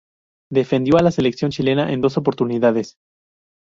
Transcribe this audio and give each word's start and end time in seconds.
Defendió 0.49 0.97
a 0.97 1.03
la 1.03 1.11
selección 1.11 1.51
chilena 1.51 1.91
en 1.93 2.01
dos 2.01 2.17
oportunidades. 2.17 2.97